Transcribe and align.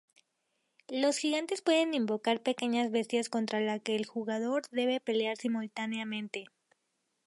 Los 0.89 1.17
gigantes 1.19 1.61
pueden 1.61 1.93
invocar 1.93 2.41
pequeñas 2.41 2.89
bestias 2.89 3.29
contra 3.29 3.59
las 3.59 3.83
que 3.83 3.95
el 3.95 4.07
jugador 4.07 4.63
debe 4.71 4.99
pelear 4.99 5.37
simultáneamente. 5.37 6.45